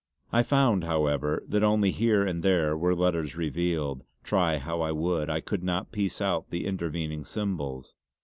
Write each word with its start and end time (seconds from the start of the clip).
I 0.33 0.41
found, 0.41 0.83
however, 0.83 1.43
that 1.47 1.61
only 1.61 1.91
here 1.91 2.25
and 2.25 2.41
there 2.41 2.75
were 2.75 2.95
letters 2.95 3.35
revealed; 3.35 4.03
try 4.23 4.57
how 4.57 4.81
I 4.81 4.91
would, 4.91 5.29
I 5.29 5.41
could 5.41 5.61
not 5.63 5.91
piece 5.91 6.19
out 6.19 6.49
the 6.49 6.65
intervening 6.65 7.23
symbols. 7.23 7.93